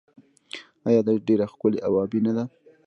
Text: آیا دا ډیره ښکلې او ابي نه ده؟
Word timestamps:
آیا 0.87 1.01
دا 1.07 1.13
ډیره 1.27 1.45
ښکلې 1.53 1.79
او 1.87 1.93
ابي 2.03 2.19
نه 2.25 2.31
ده؟ 2.37 2.43